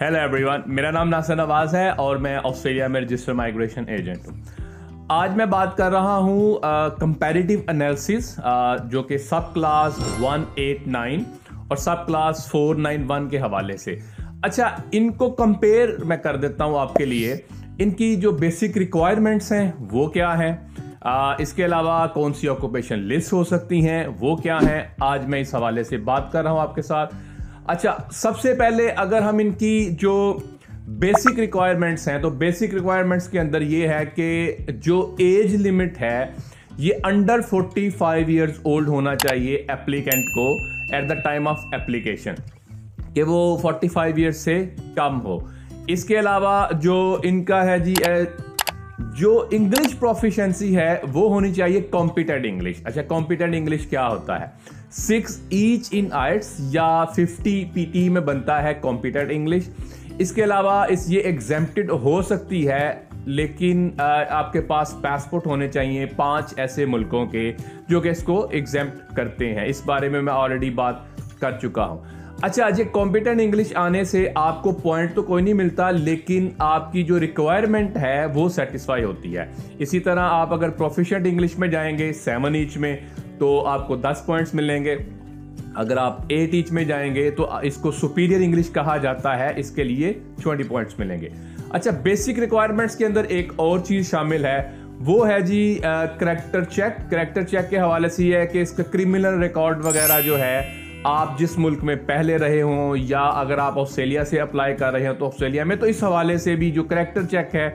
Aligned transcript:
Hello 0.00 0.18
every 0.18 0.42
one 0.44 0.60
میرا 0.66 0.90
نام 0.90 1.08
ناصر 1.08 1.36
نواز 1.36 1.74
ہے 1.74 1.88
اور 1.88 2.16
میں 2.16 2.38
آسٹریلیا 2.44 2.86
میں 2.86 3.00
رجسٹر 3.00 3.32
مائیگریشن 3.32 3.84
ایجنٹ 3.86 4.26
ہوں۔ 4.26 4.36
آج 5.08 5.36
میں 5.36 5.46
بات 5.46 5.76
کر 5.76 5.90
رہا 5.90 6.16
ہوں 6.16 6.54
کمپیریٹیو 7.00 7.58
انالیسز 7.68 8.40
جو 8.84 9.02
کہ 9.02 9.18
sub 9.18 9.54
class 9.54 9.92
one 10.20 10.44
eight 10.54 10.86
nine 10.86 11.22
اور 11.68 11.76
sub 11.76 12.06
class 12.06 12.50
four 12.50 12.74
nine 12.74 13.04
one 13.08 13.28
کے 13.28 13.38
حوالے 13.38 13.76
سے۔ 13.76 13.98
اچھا 14.42 14.70
ان 14.92 15.12
کو 15.12 15.30
کمپیئر 15.30 15.88
میں 16.04 16.16
کر 16.16 16.36
دیتا 16.36 16.64
ہوں 16.64 16.80
آپ 16.80 16.94
کے 16.94 17.04
لیے۔ 17.04 17.36
ان 17.78 17.90
کی 17.90 18.16
جو 18.16 18.30
بیسک 18.30 18.78
ریکوائرمنٹس 18.78 19.52
ہیں، 19.52 19.72
وہ 19.92 20.06
کیا 20.06 20.38
ہیں؟ 20.38 20.56
اس 21.38 21.52
کے 21.52 21.64
علاوہ 21.64 22.06
کون 22.06 22.34
سی 22.34 22.48
آکوپیشن 22.48 22.98
لسٹ 22.98 23.32
ہو 23.32 23.44
سکتی 23.44 23.88
ہیں؟ 23.88 24.06
وہ 24.20 24.36
کیا 24.36 24.58
ہیں؟ 24.68 24.82
آج 25.00 25.26
میں 25.26 25.40
اس 25.40 25.54
حوالے 25.54 25.84
سے 25.84 25.96
بات 25.96 26.32
کر 26.32 26.42
رہا 26.42 26.50
ہوں 26.50 26.60
آپ 26.60 26.74
کے 26.74 26.82
ساتھ۔ 26.82 27.14
اچھا 27.68 27.96
سب 28.12 28.38
سے 28.38 28.52
پہلے 28.54 28.88
اگر 28.96 29.22
ہم 29.22 29.38
ان 29.38 29.50
کی 29.50 29.88
جو 30.00 30.16
بیسک 30.98 31.38
ریکوائرمنٹس 31.38 32.06
ہیں، 32.08 32.18
تو 32.18 32.30
بیسک 32.30 32.74
ریکوائرمنٹس 32.74 33.28
کے 33.28 33.40
اندر 33.40 33.60
یہ 33.60 33.88
ہے 33.88 34.04
کہ 34.14 34.56
جو 34.68 35.00
ایج 35.18 35.54
لمٹ 35.66 36.00
ہے، 36.00 36.26
یہ 36.78 36.92
under 37.04 37.40
forty 37.40 37.88
five 37.90 38.26
years 38.28 38.58
old 38.62 38.88
ہونا 38.88 39.14
چاہیے 39.16 39.56
اپلیکنٹ 39.68 40.34
کو 40.34 40.46
at 40.92 41.08
the 41.08 41.14
time 41.14 41.48
of 41.48 41.64
application 41.72 42.34
کہ 43.14 43.22
وہ 43.22 43.56
فورٹی 43.56 43.88
فائیو 43.88 44.14
ایئرس 44.16 44.36
سے 44.36 44.58
کم 44.94 45.20
ہو۔ 45.20 45.38
اس 45.86 46.04
کے 46.04 46.18
علاوہ 46.18 46.66
جو 46.80 46.96
ان 47.22 47.44
کا 47.44 47.64
ہے 47.66 47.78
جی 47.78 47.94
جو 48.98 49.46
انگلش 49.50 49.98
پروفیشنسی 49.98 50.76
ہے، 50.76 50.96
وہ 51.12 51.28
ہونی 51.30 51.52
چاہیے 51.54 51.80
کمپیٹنٹ 51.80 52.46
انگلش 52.48 52.76
اچھا 52.84 53.02
کمپیٹنٹ 53.02 53.54
انگلش 53.54 53.86
کیا 53.86 54.06
ہوتا 54.08 54.40
ہے؟ 54.40 54.46
سکس 54.90 55.40
ایچ 55.48 55.88
ان 55.92 56.06
آئٹس 56.12 56.54
یا 56.70 57.04
ففٹی 57.04 57.64
پی 57.74 57.84
ٹی 57.92 58.08
میں 58.08 58.20
بنتا 58.20 58.62
ہے 58.62 58.74
کمپیٹنٹ 58.80 59.30
انگلش 59.30 59.68
اس 60.18 60.32
کے 60.32 60.44
علاوہ 60.44 60.84
اس 60.88 61.10
یہ 61.10 61.20
ایگزامپٹڈ 61.20 61.90
ہو 61.90 62.22
سکتی 62.22 62.68
ہے، 62.68 62.94
لیکن 63.24 63.90
آپ 64.28 64.52
کے 64.52 64.60
پاس 64.60 64.94
پاسپورٹ 65.02 65.46
ہونے 65.46 65.68
چاہیے 65.68 66.06
پانچ 66.06 66.54
ایسے 66.56 66.84
ملکوں 66.86 67.26
کے 67.26 67.52
جو 67.88 68.00
کہ 68.00 68.08
اس 68.08 68.22
کو 68.22 68.46
ایگزامپٹ 68.50 69.14
کرتے 69.16 69.54
ہیں۔ 69.54 69.64
اس 69.66 69.82
بارے 69.86 70.08
میں 70.08 70.22
میں 70.22 70.32
آلریڈی 70.32 70.70
بات 70.70 70.94
کر 71.40 71.58
چکا 71.62 71.84
ہوں۔ 71.84 71.98
اچھا 72.42 72.66
یہ 72.78 72.84
کمپیٹنٹ 72.92 73.40
انگلش 73.40 73.66
آنے 73.74 74.04
سے 74.04 74.28
آپ 74.34 74.62
کو 74.62 74.72
پوائنٹ 74.72 75.14
تو 75.14 75.22
کوئی 75.22 75.42
نہیں 75.44 75.54
ملتا، 75.54 75.90
لیکن 75.90 76.48
آپ 76.58 76.92
کی 76.92 77.02
جو 77.02 77.20
ریکوائرمنٹ 77.20 77.96
ہے 77.96 78.24
وہ 78.34 78.48
سیٹسفائی 78.48 79.04
ہوتی 79.04 79.36
ہے۔ 79.36 79.44
اسی 79.78 80.00
طرح 80.00 80.20
آپ 80.22 80.52
اگر 80.54 80.70
پروفیشنٹ 80.70 81.26
انگلش 81.26 81.58
میں 81.58 81.68
جائیں 81.68 81.98
گے 81.98 82.12
سیون 82.12 82.54
ایچ 82.54 82.76
میں، 82.76 82.96
تو 83.38 83.66
آپ 83.66 83.86
کو 83.88 83.96
دس 83.96 84.22
پوائنٹس 84.26 84.54
ملیں 84.54 84.84
گے۔ 84.84 84.96
اگر 85.74 85.96
آپ 85.96 86.20
ایٹ 86.28 86.54
ایچ 86.54 86.72
میں 86.72 86.84
جائیں 86.84 87.14
گے، 87.14 87.30
تو 87.30 87.48
اس 87.62 87.76
کو 87.76 87.90
سپیریئر 87.92 88.40
انگلش 88.40 88.70
کہا 88.70 88.96
جاتا 88.96 89.38
ہے، 89.38 89.52
اس 89.56 89.70
کے 89.70 89.84
لیے 89.84 90.12
ٹوینٹی 90.42 90.64
پوائنٹس 90.64 90.98
ملیں 90.98 91.20
گے۔ 91.20 91.28
اچھا 91.70 91.90
بیسک 92.02 92.38
ریکوائرمنٹس 92.38 92.96
کے 92.96 93.06
اندر 93.06 93.24
ایک 93.28 93.52
اور 93.56 93.78
چیز 93.78 94.10
شامل 94.10 94.44
ہے۔ 94.44 94.58
وہ 95.06 95.28
ہے 95.28 95.40
جی 95.40 95.78
کریکٹر 96.18 96.64
چیک 96.64 97.10
کریکٹر 97.10 97.42
چیک 97.42 97.70
کے 97.70 97.78
حوالے 97.78 98.08
سے 98.08 98.24
یہ 98.24 98.36
ہے 98.36 98.46
کہ 98.46 98.62
اس 98.62 98.72
کا 98.72 98.82
کریمنل 98.82 99.42
ریکارڈ 99.42 99.84
وغیرہ 99.84 100.20
جو 100.20 100.38
ہے 100.38 100.85
آپ 101.04 101.38
جس 101.38 101.58
ملک 101.58 101.84
میں 101.84 101.96
پہلے 101.96 102.38
رہے 102.38 102.62
ہوں 102.62 102.96
یا 102.96 103.20
اگر 103.20 103.58
آپ 103.58 103.78
آسٹریلیا 103.78 104.24
سے 104.24 104.40
اپلائی 104.40 104.76
کر 104.76 104.92
رہے 104.92 105.06
ہیں 105.06 105.12
تو 105.12 105.26
آسٹریلیا 105.26 105.64
میں، 105.64 105.76
تو 105.76 105.86
اس 105.86 106.04
حوالے 106.04 106.38
سے 106.38 106.56
بھی 106.56 106.70
جو 106.70 106.84
کریکٹر 106.84 107.22
چیک 107.22 107.54
ہے، 107.54 107.70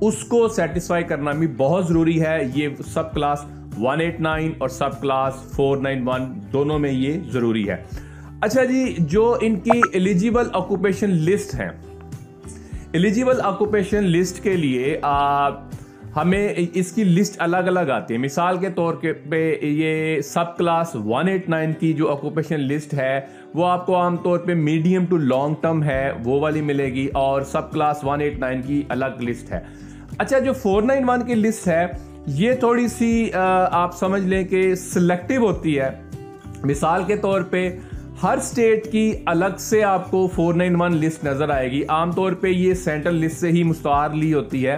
اس 0.00 0.24
کو 0.24 0.48
سیٹسفائی 0.48 1.04
کرنا 1.04 1.32
بھی 1.32 1.46
بہت 1.56 1.88
ضروری 1.88 2.22
ہے۔ 2.22 2.38
یہ 2.54 2.68
سب 2.92 3.14
کلاس 3.14 3.44
189 3.78 4.50
اور 4.58 4.68
سب 4.68 5.00
کلاس 5.00 5.34
491 5.56 6.26
دونوں 6.52 6.78
میں 6.78 6.92
یہ 6.92 7.18
ضروری 7.32 7.68
ہے۔ 7.68 7.76
اچھا 8.40 8.64
جی 8.64 8.94
جو 8.98 9.36
ان 9.40 9.56
کی 9.56 9.80
ایلیجیبل 9.92 10.44
آکوپیشن 10.52 11.10
لسٹ 11.10 11.54
ہیں 11.54 11.68
ایلیجیبل 12.92 13.40
آکوپیشن 13.42 14.04
لسٹ 14.04 14.42
کے 14.42 14.56
لیے 14.56 14.98
آپ 15.02 15.69
ہمیں 16.16 16.54
اس 16.74 16.92
کی 16.92 17.04
لسٹ 17.04 17.34
الگ 17.38 17.56
الگ 17.56 17.90
آتی 17.90 18.14
ہے۔ 18.14 18.18
مثال 18.18 18.56
کے 18.56 18.68
طور 18.70 18.94
پہ 19.28 19.56
یہ 19.62 20.20
سب 20.20 20.56
کلاس 20.56 20.96
189 20.96 21.72
کی 21.80 21.92
جو 21.92 22.10
آکوپیشن 22.10 22.60
لسٹ 22.60 22.94
ہے، 22.94 23.20
وہ 23.54 23.66
آپ 23.66 23.86
کو 23.86 23.96
عام 23.96 24.16
طور 24.16 24.38
پہ 24.38 24.54
میڈیم 24.54 25.04
ٹو 25.04 25.16
لانگ 25.16 25.54
ٹرم 25.60 25.82
ہے، 25.82 26.12
وہ 26.24 26.40
والی 26.40 26.60
ملے 26.60 26.86
گی۔ 26.86 27.08
اور 27.14 27.42
سب 27.42 27.72
کلاس 27.72 28.04
189 28.04 28.62
کی 28.66 28.82
الگ 28.88 29.20
لسٹ 29.20 29.52
ہے۔ 29.52 29.60
اچھا 30.18 30.38
جو 30.38 30.52
491 30.52 31.26
کی 31.26 31.34
لسٹ 31.34 31.68
ہے، 31.68 31.86
یہ 32.26 32.52
تھوڑی 32.52 32.88
سی 32.88 33.30
آپ 33.70 33.96
سمجھ 33.96 34.22
لیں 34.22 34.44
کہ 34.44 34.74
سلیکٹیو 34.74 35.46
ہوتی 35.46 35.78
ہے۔ 35.78 35.88
مثال 36.64 37.04
کے 37.04 37.16
طور 37.16 37.40
پہ 37.40 37.78
ہر 38.22 38.38
سٹیٹ 38.42 38.92
کی 38.92 39.12
الگ 39.26 39.56
سے 39.58 39.82
آپ 39.82 40.10
کو 40.10 40.28
491 40.36 40.92
لسٹ 40.92 41.24
نظر 41.24 41.48
آئے 41.48 41.70
گی۔ 41.70 41.82
عام 41.88 42.12
طور 42.12 42.32
پہ 42.32 42.48
یہ 42.48 42.74
سینٹرل 42.74 43.14
لسٹ 43.14 43.40
سے 43.40 43.48
ہی 43.48 43.62
مستعار 43.62 44.10
لی 44.10 44.34
ہوتی 44.34 44.66
ہے۔ 44.66 44.76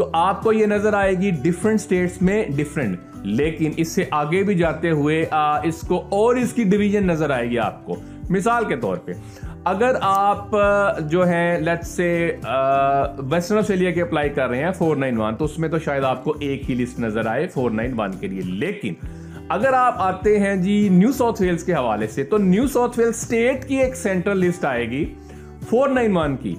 تو 0.00 0.08
آپ 0.12 0.42
کو 0.42 0.52
یہ 0.52 0.66
نظر 0.66 0.94
آئے 0.94 1.14
گی 1.20 1.30
ڈیفرنٹ 1.42 1.80
اسٹیٹس 1.80 2.20
میں 2.22 2.42
ڈیفرنٹ 2.56 3.26
لیکن 3.26 3.72
اس 3.76 3.88
سے 3.88 4.04
آگے 4.10 4.42
بھی 4.42 4.54
جاتے 4.54 4.90
ہوئے 4.90 5.24
اس 5.64 5.80
کو 5.88 6.02
اور 6.10 6.36
اس 6.36 6.52
کی 6.52 6.64
ڈویژن 6.64 7.06
نظر 7.06 7.30
آئے 7.30 7.48
گی 7.50 7.58
آپ 7.58 7.84
کو. 7.86 7.96
مثال 8.30 8.64
کے 8.64 8.76
طور 8.80 8.96
پہ، 9.04 9.12
اگر 9.64 9.94
آپ 10.02 10.54
جو 11.10 11.26
ہیں 11.28 11.58
لیٹ 11.60 11.84
سے 11.84 12.08
ویسٹرن 13.20 13.58
آسٹریلیا 13.58 13.90
کے 13.90 14.02
اپلائی 14.02 14.30
کر 14.30 14.48
رہے 14.50 14.62
ہیں 14.64 14.70
فور 14.78 14.96
نائن 14.96 15.20
ون 15.20 15.36
تو 15.36 15.44
اس 15.44 15.58
میں 15.58 15.68
تو 15.68 15.78
شاید 15.78 16.04
آپ 16.04 16.24
کو 16.24 16.34
ایک 16.40 16.70
ہی 16.70 16.74
لسٹ 16.74 17.00
نظر 17.00 17.26
آئے 17.26 17.46
فور 17.54 17.70
نائن 17.70 17.98
ون 17.98 18.12
کے 18.20 18.28
لیے. 18.28 18.42
لیکن 18.56 18.94
اگر 19.48 19.72
آپ 19.72 20.00
آتے 20.02 20.38
ہیں 20.40 20.54
جی 20.62 20.88
نیو 20.92 21.12
ساؤتھ 21.12 21.42
ویلز 21.42 21.64
کے 21.64 21.74
حوالے 21.74 22.06
سے، 22.06 22.24
تو 22.24 22.38
نیو 22.38 22.66
ساؤتھ 22.68 22.98
ویلز 22.98 23.16
اسٹیٹ 23.16 23.68
کی 23.68 23.80
ایک 23.82 23.96
سینٹرل 23.96 24.44
لسٹ 24.46 24.64
آئے 24.64 24.90
گی 24.90 25.04
فور 25.70 25.88
نائن 25.88 26.16
ون 26.16 26.36
کی. 26.36 26.54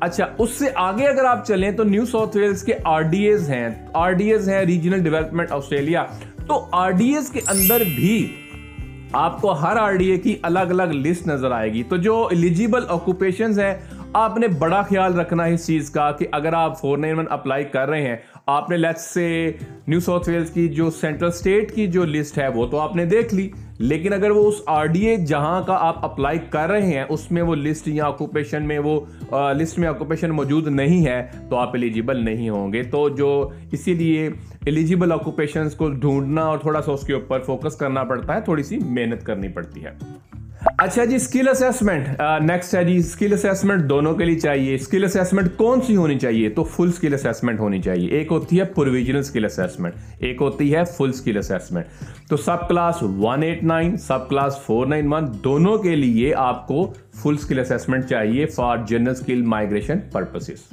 اچھا 0.00 0.26
اس 0.38 0.50
سے 0.50 0.66
آگے 0.74 1.06
اگر 1.06 1.24
آپ 1.24 1.46
چلیں 1.46 1.70
تو 1.70 1.84
نیو 1.84 2.04
ساؤتھ 2.06 2.36
ویلز 2.36 2.62
کے 2.62 2.72
آر 2.84 3.02
ڈی 3.02 3.22
ایز 3.24 3.50
ہیں، 3.50 3.68
آر 3.92 4.12
ڈی 4.12 4.32
ایز 4.32 4.48
ہیں 4.48 4.60
ریجنل 4.60 5.02
ڈیولپمنٹ 5.02 5.52
آسٹریلیا۔ 5.52 6.04
تو 6.46 6.66
آر 6.72 6.90
ڈی 6.90 7.14
ایز 7.14 7.30
کے 7.30 7.40
اندر 7.46 7.82
بھی 7.96 8.36
آپ 9.12 9.40
کو 9.40 9.52
ہر 9.52 9.76
آر 9.76 9.92
ڈی 9.92 10.10
اے 10.10 10.16
کی 10.16 10.36
الگ 10.42 10.58
الگ 10.58 10.82
لسٹ 10.82 11.26
نظر 11.26 11.50
آئے 11.50 11.72
گی۔ 11.72 11.82
تو 11.82 11.96
جو 11.96 12.28
ایلیجیبل 12.30 12.84
آکوپیشنز 12.88 13.60
ہیں، 13.60 13.74
آپ 14.12 14.38
نے 14.38 14.48
بڑا 14.48 14.82
خیال 14.82 15.20
رکھنا 15.20 15.44
اس 15.44 15.66
چیز 15.66 15.90
کا 15.90 16.10
کہ 16.10 16.26
اگر 16.32 16.52
آپ 16.52 16.80
فورن 16.80 17.26
اپلائی 17.30 17.64
کر 17.64 17.88
رہے 17.88 18.02
ہیں 18.02 18.16
آپ 18.48 18.68
نے 18.70 18.76
let's 18.76 19.04
say 19.04 19.52
new 19.86 20.00
South 20.00 20.28
Wales 20.28 20.50
کی 20.50 20.66
جو 20.68 20.90
سینٹرل 20.90 21.30
سٹیٹ 21.30 21.74
کی 21.74 21.86
جو 21.86 22.04
لسٹ 22.04 22.38
ہے 22.38 22.48
وہ 22.48 22.66
تو 22.66 22.78
آپ 22.78 22.94
نے 22.96 23.04
دیکھ 23.04 23.34
لی. 23.34 23.48
لیکن 23.78 24.12
اگر 24.12 24.30
وہ 24.30 24.46
اس 24.48 24.60
آر 24.66 24.86
ڈی 24.86 25.06
اے 25.06 25.16
جہاں 25.16 25.60
کا 25.62 25.76
آپ 25.80 26.04
اپلائی 26.04 26.38
کر 26.50 26.68
رہے 26.68 26.86
ہیں، 26.86 27.04
اس 27.08 27.30
میں 27.32 27.42
وہ 27.42 27.54
لسٹ 27.54 27.88
یا 27.88 28.04
آکوپیشن 28.06 28.68
میں 28.68 28.78
وہ 28.78 29.00
لسٹ 29.58 29.78
میں 29.78 29.88
آکوپیشن 29.88 30.30
موجود 30.30 30.68
نہیں 30.68 31.06
ہے، 31.06 31.20
تو 31.50 31.56
آپ 31.56 31.74
ایلیجیبل 31.74 32.24
نہیں 32.24 32.48
ہوں 32.48 32.72
گے. 32.72 32.82
تو 32.82 33.08
جو 33.08 33.48
اسی 33.72 33.94
لیے 33.94 34.28
ایلیجیبل 34.64 35.12
آکوپیشنس 35.12 35.74
کو 35.74 35.90
ڈھونڈنا 35.90 36.42
اور 36.42 36.58
تھوڑا 36.58 36.82
سا 36.82 36.92
اس 36.92 37.06
کے 37.06 37.12
اوپر 37.12 37.40
فوکس 37.40 37.76
کرنا 37.76 38.04
پڑتا 38.04 38.34
ہے، 38.34 38.40
تھوڑی 38.40 38.62
سی 38.62 38.78
محنت 38.84 39.26
کرنی 39.26 39.48
پڑتی 39.48 39.84
ہے۔ 39.84 39.90
اچھا 40.78 41.04
جی 41.04 41.14
اسکل 41.16 41.48
اسیسمنٹ 41.48 42.08
نیکسٹ 42.40 42.74
ہے 42.74 42.82
جی 42.84 42.96
اسکل 42.96 43.32
اسیسمنٹ 43.32 43.88
دونوں 43.90 44.14
کے 44.14 44.24
لیے 44.24 44.38
چاہیے. 44.40 44.74
اسکل 44.74 45.04
اسیسمنٹ 45.04 45.56
کون 45.56 45.80
سی 45.82 45.96
ہونی 45.96 46.18
چاہیے؟ 46.18 46.48
تو 46.48 46.64
فل 46.64 46.88
اسکل 46.88 47.14
اسیسمنٹ 47.14 47.60
ہونی 47.60 47.80
چاہیے. 47.82 48.08
ایک 48.08 48.32
ہوتی 48.32 48.58
ہے 48.58 48.64
پروویژنل 48.74 49.18
اسکل 49.18 49.44
اسیسمنٹ 49.44 49.94
ایک 50.18 50.40
ہوتی 50.40 50.74
ہے 50.74 50.82
فل 50.96 51.10
اسکل 51.10 51.36
اسیسمنٹ 51.38 52.28
تو 52.28 52.36
سب 52.36 52.68
کلاس 52.68 53.02
189 53.02 53.96
سب 54.06 54.28
کلاس 54.28 54.58
491 54.70 55.32
دونوں 55.44 55.76
کے 55.78 55.96
لیے 55.96 56.34
آپ 56.34 56.66
کو 56.68 56.92
فل 57.22 57.34
اسکل 57.38 57.58
اسیسمنٹ 57.58 58.08
چاہیے 58.08 58.46
for 58.46 58.78
general 58.88 59.10
skill 59.10 59.42
migration 59.42 60.00
purposes 60.12 60.68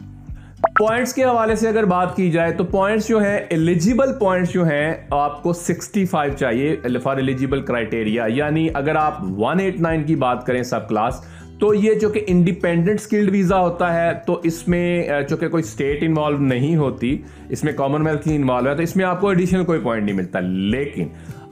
points 0.79 1.13
کے 1.13 1.23
حوالے 1.23 1.55
سے 1.55 1.67
اگر 1.69 1.85
بات 1.85 2.15
کی 2.15 2.29
جائے 2.31 2.51
تو 2.51 2.63
پوائنٹس 2.63 3.07
جو 3.07 3.19
ہیں 3.21 3.39
ایلیجیبل 3.49 4.13
پوائنٹس 4.19 4.53
جو 4.53 4.65
ہیں، 4.65 4.93
آپ 5.11 5.41
کو 5.43 5.53
سکسٹی 5.53 6.05
فائیو 6.05 6.33
چاہیے 6.37 6.97
فار 7.03 7.17
ایلیجیبل 7.17 7.61
کرائٹیریا 7.65 8.25
یعنی 8.29 8.67
اگر 8.73 8.95
آپ 8.95 9.17
ون 9.37 9.59
ایٹ 9.59 9.79
نائن 9.81 10.03
کی 10.03 10.15
بات 10.23 10.45
کریں 10.45 10.61
سب 10.63 10.87
کلاس 10.89 11.21
تو 11.59 11.73
یہ 11.73 11.93
جو 11.99 12.09
کہ 12.09 12.23
انڈیپینڈنٹ 12.27 13.01
سکلڈ 13.01 13.29
ویزا 13.31 13.59
ہوتا 13.59 13.93
ہے، 13.93 14.11
تو 14.27 14.39
اس 14.43 14.67
میں 14.67 15.07
چونکہ 15.29 15.49
کوئی 15.49 15.63
سٹیٹ 15.63 16.03
انوالو 16.03 16.37
نہیں 16.37 16.75
ہوتی، 16.75 17.17
اس 17.49 17.63
میں 17.63 17.73
کامن 17.73 18.05
ویلتھ 18.07 18.27
ہی 18.27 18.35
انوالو 18.35 18.69
ہے 18.69 18.75
تو 18.75 18.83
اس 18.83 18.95
میں 18.95 19.05
آپ 19.05 19.21
کو 19.21 19.29
ایڈیشنل 19.29 19.65
کوئی 19.65 19.79
پوائنٹ 19.79 20.05
نہیں 20.05 20.15
ملتا. 20.15 20.39
لیکن 20.39 21.07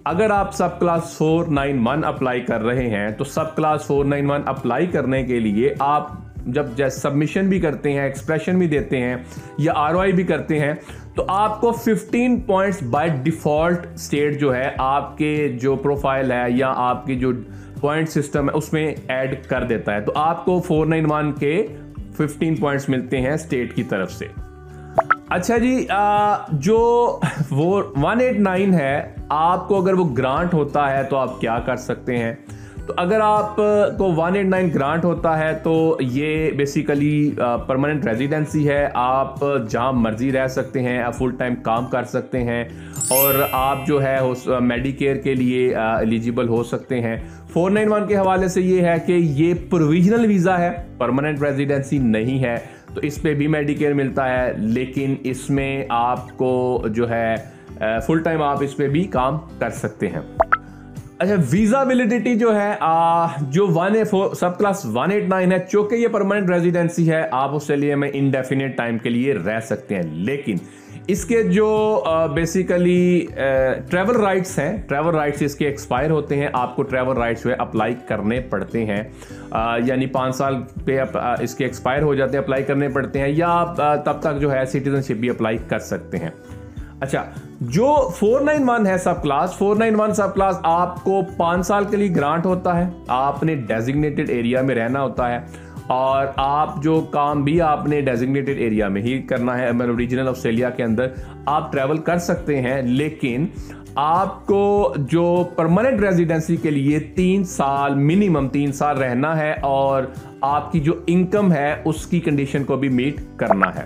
اگر 0.05 0.29
آپ 0.31 0.53
sub 0.55 0.79
class 0.79 1.15
four 1.17 1.45
nine 1.51 1.87
one 1.87 2.03
apply 2.05 2.41
کر 2.41 2.63
رہے 2.63 2.89
ہیں، 2.89 3.09
تو 3.17 3.23
sub 3.25 3.55
class 3.55 3.85
four 3.87 4.05
nine 4.05 4.29
one 4.29 4.41
apply 4.45 4.87
کرنے 4.87 5.23
کے 5.23 5.39
لیے 5.39 5.73
آپ 5.79 6.09
جب 6.45 6.65
جیسے 6.75 6.99
سبمیشن 6.99 7.49
بھی 7.49 7.59
کرتے 7.59 7.91
ہیں 7.93 8.01
ایکسپریشن 8.01 8.57
بھی 8.59 8.67
دیتے 8.67 8.99
ہیں 8.99 9.15
یا 9.57 9.73
آر 9.75 9.95
آئی 9.95 10.11
بھی 10.11 10.23
کرتے 10.23 10.59
ہیں، 10.59 10.73
تو 11.15 11.25
آپ 11.29 11.59
کو 11.61 11.71
fifteen 11.73 12.39
points 12.41 12.81
by 12.91 13.09
default 13.23 13.87
state 13.99 14.39
جو 14.39 14.53
ہے، 14.55 14.69
آپ 14.77 15.17
کے 15.17 15.47
جو 15.61 15.75
پروفائل 15.77 16.31
ہے 16.31 16.45
یا 16.49 16.73
آپ 16.79 17.05
کی 17.05 17.15
جو 17.15 17.31
پوائنٹ 17.81 18.09
سسٹم 18.09 18.49
ہے، 18.49 18.57
اس 18.57 18.71
میں 18.73 18.93
ایڈ 19.07 19.35
کر 19.47 19.63
دیتا 19.63 19.95
ہے. 19.95 20.01
تو 20.01 20.11
آپ 20.15 20.45
کو 20.45 20.59
فور 20.67 20.85
نائن 20.85 21.11
ون 21.11 21.31
کے 21.31 21.65
ففٹین 22.17 22.55
پوائنٹس 22.55 22.89
ملتے 22.89 23.21
ہیں 23.21 23.31
اسٹیٹ 23.31 23.75
کی 23.75 23.83
طرف 23.83 24.11
سے. 24.11 24.27
اچھا 25.29 25.57
جی 25.57 25.85
جو 26.51 26.79
وہ 27.51 27.81
ون 27.95 28.21
ایٹ 28.21 28.39
نائن 28.39 28.73
ہے، 28.73 29.01
آپ 29.29 29.67
کو 29.67 29.81
اگر 29.81 29.93
وہ 29.93 30.05
گرانٹ 30.17 30.53
ہوتا 30.53 30.89
ہے 30.91 31.03
تو 31.03 31.17
آپ 31.17 31.39
کیا 31.41 31.57
کر 31.65 31.75
سکتے 31.77 32.17
ہیں؟ 32.17 32.33
تو 32.87 32.93
اگر 32.97 33.19
آپ 33.21 33.55
کو 33.97 34.07
189 34.13 34.73
گرانٹ 34.75 35.05
ہوتا 35.05 35.37
ہے 35.39 35.53
تو 35.63 35.97
یہ 36.01 36.49
بیسیکلی 36.51 37.31
پرماننٹ 37.67 38.05
ریزیڈنسی 38.05 38.67
ہے۔ 38.69 38.87
آپ 38.93 39.43
جہاں 39.69 39.91
مرضی 39.93 40.31
رہ 40.31 40.47
سکتے 40.47 40.81
ہیں 40.81 40.99
فل 41.17 41.31
ٹائم 41.39 41.55
کام 41.63 41.85
کر 41.85 42.03
سکتے 42.03 42.43
ہیں 42.43 42.63
اور 43.09 43.41
آپ 43.51 43.85
جو 43.87 44.01
ہے 44.03 44.17
میڈی 44.61 44.91
کیئر 44.91 45.15
کے 45.15 45.35
لیے 45.35 45.73
ایلیجیبل 45.75 46.47
ہو 46.49 46.63
سکتے 46.63 47.01
ہیں۔ 47.01 47.15
فور 47.53 47.71
نائن 47.71 47.91
ون 47.91 48.07
کے 48.07 48.17
حوالے 48.17 48.47
سے 48.47 48.61
یہ 48.61 48.81
ہے 48.81 48.97
کہ 49.05 49.11
یہ 49.11 49.53
پروویژنل 49.69 50.25
ویزا 50.25 50.59
ہے 50.59 50.71
پرماننٹ 50.97 51.41
ریزیڈنسی 51.43 51.97
نہیں 51.97 52.43
ہے۔ 52.43 52.57
تو 52.93 53.01
اس 53.03 53.21
پہ 53.21 53.33
بھی 53.33 53.47
میڈی 53.47 53.73
کیئر 53.75 53.93
ملتا 53.93 54.29
ہے، 54.29 54.51
لیکن 54.57 55.15
اس 55.23 55.49
میں 55.49 55.83
آپ 55.89 56.37
کو 56.37 56.83
جو 56.89 57.09
ہے 57.09 57.35
فل 58.07 58.19
ٹائم 58.23 58.41
آپ 58.43 58.63
اس 58.63 58.77
پہ 58.77 58.87
بھی 58.87 59.03
کام 59.11 59.37
کر 59.59 59.69
سکتے 59.69 60.07
ہیں۔ 60.07 60.21
اچھا 61.21 61.35
ویزا 61.51 61.81
ویلیڈیٹی 61.81 62.35
جو 62.35 62.55
ہے 62.55 62.73
جو 63.41 63.67
one 63.67 63.95
A 63.95 64.03
four 64.03 64.33
sub 64.33 64.57
class 64.57 64.85
one 64.85 65.11
eight 65.11 65.23
nine 65.29 65.51
ہے، 65.51 65.57
چونکہ 65.71 65.95
یہ 65.95 66.07
پرماننٹ 66.07 66.49
ریزیڈنسی 66.49 67.11
ہے، 67.11 67.21
آپ 67.31 67.53
آسٹریلیا 67.55 67.95
میں 67.95 68.09
انڈیفینٹ 68.13 68.77
ٹائم 68.77 68.97
کے 68.97 69.09
لیے 69.09 69.33
رہ 69.33 69.59
سکتے 69.59 69.95
ہیں۔ 69.95 70.03
لیکن 70.03 70.55
اس 71.07 71.25
کے 71.25 71.43
جو 71.43 72.03
بیسیکلی 72.33 73.25
ٹریول 73.89 74.15
رائٹس 74.15 74.59
ہیں 74.59 74.77
ٹریول 74.87 75.15
رائٹس 75.15 75.41
اس 75.41 75.55
کے 75.55 75.67
ایکسپائر 75.67 76.09
ہوتے 76.09 76.35
ہیں۔ 76.35 76.47
آپ 76.53 76.75
کو 76.75 76.83
ٹریول 76.83 77.17
رائٹس 77.17 77.43
جو 77.43 77.49
ہے 77.49 77.55
اپلائی 77.55 77.95
کرنے 78.07 78.39
پڑتے 78.39 78.85
ہیں۔ 78.85 79.03
یعنی 79.85 80.05
پانچ 80.05 80.35
سال 80.35 80.55
پہ 80.85 80.97
اس 81.41 81.55
کے 81.55 81.63
ایکسپائر 81.63 82.01
ہو 82.01 82.15
جاتے 82.15 82.37
ہیں 82.37 82.43
اپلائی 82.43 82.63
کرنے 82.63 82.89
پڑتے 82.89 83.19
ہیں، 83.19 83.29
یا 83.29 83.47
آپ 83.49 83.75
تب 84.05 84.19
تک 84.19 84.39
جو 84.39 84.51
ہے 84.53 84.65
سٹیزن 84.65 85.01
شپ 85.01 85.11
بھی 85.11 85.29
اپلائی 85.29 85.57
کر 85.67 85.79
سکتے 85.79 86.17
ہیں۔ 86.17 86.29
اچھا 87.01 87.23
جو 87.61 87.93
فور 88.15 88.41
نائن 88.41 88.69
ون 88.69 88.85
ہے 88.87 88.97
sub 88.97 89.21
class 89.23 89.57
four 89.57 89.75
nine 89.75 89.99
one 89.99 90.13
sub 90.13 90.33
class 90.35 90.57
آپ 90.63 91.03
کو 91.03 91.21
پانچ 91.37 91.65
سال 91.67 91.85
کے 91.85 91.97
لیے 91.97 92.15
گرانٹ 92.15 92.45
ہوتا 92.45 92.77
ہے، 92.77 92.87
آپ 93.07 93.43
نے 93.43 93.55
ڈیزگنیٹڈ 93.67 94.29
ایریا 94.29 94.61
میں 94.61 94.75
رہنا 94.75 95.01
ہوتا 95.01 95.29
ہے، 95.31 95.39
اور 95.89 96.25
آپ 96.37 96.81
جو 96.83 96.99
کام 97.11 97.43
بھی 97.43 97.59
آپ 97.61 97.87
نے 97.87 98.01
ڈیزگنیٹڈ 98.01 98.57
ایریا 98.57 98.87
میں 98.87 99.01
ہی 99.01 99.21
کرنا 99.21 99.57
ہے 99.57 99.69
ریجنل 99.97 100.27
آسٹریلیا 100.27 100.69
کے 100.69 100.83
اندر، 100.83 101.07
آپ 101.47 101.71
ٹریول 101.71 101.97
کر 101.99 102.17
سکتے 102.19 102.61
ہیں، 102.61 102.81
لیکن 102.81 103.45
آپ 103.95 104.45
کو 104.47 104.93
جو 105.09 105.23
پرماننٹ 105.55 106.01
ریزیڈنسی 106.01 106.55
کے 106.55 106.71
لیے 106.71 106.99
تین 107.15 107.43
سال 107.45 107.95
منیمم 107.95 108.47
تین 108.49 108.71
سال 108.71 108.97
رہنا 108.97 109.37
ہے، 109.37 109.53
اور 109.61 110.03
آپ 110.41 110.71
کی 110.71 110.79
جو 110.79 110.93
انکم 111.07 111.51
ہے، 111.53 111.73
اس 111.85 112.05
کی 112.07 112.19
کنڈیشن 112.19 112.63
کو 112.63 112.77
بھی 112.77 112.89
میٹ 112.91 113.19
کرنا 113.37 113.73
ہے۔ 113.75 113.85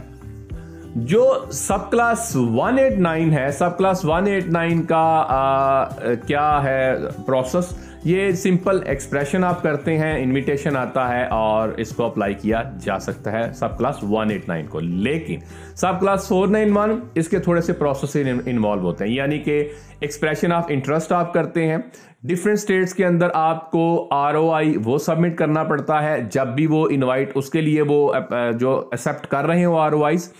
جو 0.95 1.23
sub 1.51 1.89
class 1.91 2.35
one 2.35 2.77
eight 2.77 2.97
nine 2.97 3.31
ہے، 3.33 3.49
sub 3.51 3.77
class 3.77 4.03
one 4.05 4.27
eight 4.27 4.45
nine 4.47 4.83
کا 4.83 5.87
کیا 6.27 6.63
ہے 6.63 6.95
پروسیس 7.25 7.73
یہ 8.05 8.31
سمپل 8.31 8.79
ایکسپریشن 8.85 9.43
آپ 9.43 9.61
کرتے 9.63 9.97
ہیں 9.97 10.23
انویٹیشن 10.23 10.75
آتا 10.77 11.07
ہے 11.09 11.25
اور 11.25 11.69
اس 11.77 11.89
کو 11.89 12.03
اپلائی 12.05 12.33
کیا 12.33 12.61
جا 12.81 12.97
سکتا 12.99 13.31
ہے 13.31 13.53
sub 13.53 13.77
class 13.77 14.03
one 14.09 14.31
eight 14.31 14.47
nine 14.47 14.67
کو۔ 14.67 14.79
لیکن 14.79 15.39
sub 15.75 15.99
class 15.99 16.27
four 16.27 16.47
nine 16.47 16.77
one 16.77 16.99
اس 17.15 17.29
کے 17.29 17.39
تھوڑے 17.39 17.61
سے 17.61 17.73
پروسیس 17.73 18.17
انوالو 18.45 18.81
ہوتے 18.81 19.05
ہیں 19.05 19.11
یعنی 19.11 19.39
کہ 19.39 19.57
ایکسپریشن 19.99 20.51
آف 20.51 20.65
انٹرسٹ 20.69 21.11
آپ 21.11 21.33
کرتے 21.33 21.67
ہیں۔ 21.67 21.77
ڈفرینٹ 22.23 22.57
اسٹیٹس 22.57 22.93
کے 22.93 23.05
اندر 23.05 23.29
آپ 23.33 23.71
کو 23.71 24.07
آر 24.11 24.35
او 24.35 24.51
آئی 24.51 24.73
وہ 24.85 24.97
سبمٹ 24.97 25.37
کرنا 25.37 25.63
پڑتا 25.63 26.01
ہے، 26.03 26.17
جب 26.31 26.47
بھی 26.47 26.67
وہ 26.67 26.87
انوائٹ 26.91 27.31
اس 27.35 27.49
کے 27.49 27.61
لیے 27.61 27.81
وہ 27.81 28.13
جو 28.59 28.77
ایکسیپٹ 28.91 29.27
کر 29.27 29.45
رہے 29.45 29.59
ہیں 29.59 29.65
وہ 29.65 29.79
آر 29.79 29.91
او 29.91 30.03
آئیز 30.05 30.31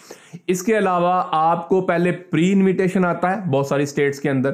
اس 0.48 0.64
کے 0.64 0.78
علاوہ 0.78 1.24
آپ 1.32 1.70
کو 1.70 1.82
پہلے 1.82 2.12
پری 2.12 2.52
انویٹیشن 2.52 3.06
آتا 3.06 3.36
ہے 3.36 3.50
بہت 3.50 3.68
ساری 3.68 3.84
اسٹیٹس 3.84 4.20
کے 4.20 4.30
اندر۔ 4.30 4.52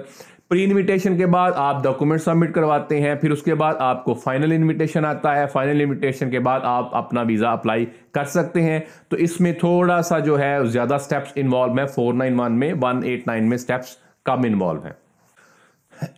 پری 0.51 0.63
انویٹیشن 0.63 1.17
کے 1.17 1.25
بعد 1.25 1.51
آپ 1.55 1.83
ڈاکومنٹ 1.83 2.21
سبمٹ 2.21 2.53
کرواتے 2.53 3.01
ہیں، 3.01 3.15
پھر 3.15 3.31
اس 3.31 3.43
کے 3.43 3.55
بعد 3.55 3.73
آپ 3.79 4.03
کو 4.05 4.13
فائنل 4.13 4.51
انویٹیشن 4.51 5.05
آتا 5.05 5.35
ہے۔ 5.35 5.45
فائنل 5.47 5.81
انویٹیشن 5.81 6.29
کے 6.29 6.39
بعد 6.39 6.59
آپ 6.63 6.95
اپنا 6.95 7.21
ویزا 7.21 7.51
اپلائی 7.51 7.85
کر 8.11 8.23
سکتے 8.23 8.61
ہیں۔ 8.61 8.79
تو 9.09 9.17
اس 9.17 9.41
میں 9.41 9.53
تھوڑا 9.53 10.01
سا 10.01 10.19
جو 10.19 10.39
ہے، 10.39 10.57
زیادہ 10.65 10.97
سٹیپس 10.99 11.31
انوالو 11.35 11.77
ہے 11.77 11.85
فور 11.85 12.13
نائن 12.13 12.39
ون 12.39 12.59
میں 12.59 12.73
ون 12.81 13.03
ایٹ 13.03 13.27
نائن 13.27 13.49
میں 13.49 13.57
سٹیپس 13.57 13.87
کم 14.25 14.41
انوالو 14.45 14.81
ہیں۔ 14.83 14.93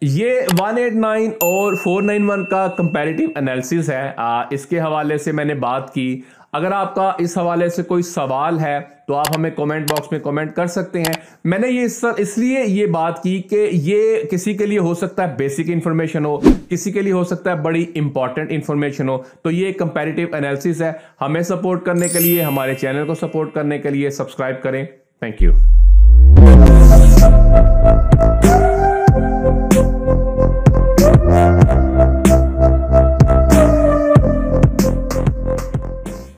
یہ 0.02 0.42
ون 0.60 0.78
ایٹ 0.78 0.94
نائن 0.94 1.32
اور 1.32 1.74
فور 1.74 2.04
نائن 2.04 2.30
ون 2.30 2.46
کا 2.46 2.68
کمپیریٹیو 2.68 3.30
انالیسز 3.36 3.90
ہے۔ 3.90 4.12
اس 4.50 4.66
کے 4.66 4.80
حوالے 4.80 5.18
سے 5.18 5.32
میں 5.32 5.46
نے 5.46 5.54
بات 5.54 5.94
کی۔ 5.94 6.22
اگر 6.54 6.72
آپ 6.72 6.96
کا 6.96 7.12
اس 7.18 7.38
حوالے 7.38 7.70
سے 7.70 7.84
کوئی 7.84 8.04
سوال 8.04 8.60
ہے 8.60 8.80
تو 9.08 9.16
آپ 9.16 9.26
ہمیں 9.38 9.52
کومنٹ 9.52 9.92
باکس 9.92 10.12
میں 10.12 10.20
کومنٹ 10.20 10.56
کر 10.56 10.68
سکتے 10.68 11.00
ہیں۔ 11.00 11.14
میں 11.44 11.60
نے 11.60 11.68
یہ 11.68 12.06
اس 12.18 12.38
لیے 12.38 12.64
یہ 12.66 12.86
بات 12.86 13.24
کی 13.24 13.42
کہ 13.42 13.70
یہ 13.72 14.22
کسی 14.32 14.54
کے 14.54 14.66
لیے 14.66 14.80
ہو 14.80 14.94
سکتا 14.94 15.30
ہے 15.30 15.36
بیسک 15.38 15.62
انفارمیشن 15.68 16.26
ہو، 16.26 16.40
کسی 16.70 16.92
کے 16.92 17.02
لیے 17.02 17.14
ہو 17.14 17.24
سکتا 17.24 17.52
ہے 17.52 17.56
بڑی 17.56 17.86
امپورٹنٹ 17.96 18.48
انفارمیشن 18.52 19.10
ہو۔ 19.10 19.18
تو 19.42 19.52
یہ 19.52 19.74
کمپیریٹیو 19.74 20.28
انالیسس 20.34 20.82
ہے۔ 20.82 20.92
ہمیں 21.22 21.42
سپورٹ 21.42 21.86
کرنے 21.86 22.08
کے 22.08 22.20
لیے، 22.20 22.42
ہمارے 22.42 22.76
چینل 22.76 23.08
کو 23.08 23.14
سپورٹ 23.14 23.54
کرنے 23.54 23.80
کے 23.80 23.90
لیے 23.90 24.10
سبسکرائب 24.10 24.64
کریں۔ 24.64 24.86
Thank 25.20 25.42
you 25.42 25.52